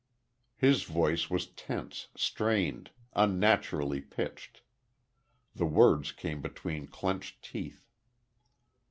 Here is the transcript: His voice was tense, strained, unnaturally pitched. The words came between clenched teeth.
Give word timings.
His 0.55 0.81
voice 0.81 1.29
was 1.29 1.45
tense, 1.45 2.07
strained, 2.15 2.89
unnaturally 3.15 4.01
pitched. 4.01 4.63
The 5.53 5.67
words 5.67 6.11
came 6.11 6.41
between 6.41 6.87
clenched 6.87 7.43
teeth. 7.43 7.85